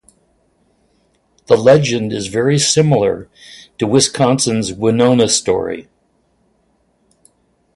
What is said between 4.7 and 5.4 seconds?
Winona